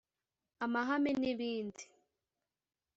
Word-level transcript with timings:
amahame 0.65 1.11
n’ibindi 1.21 1.83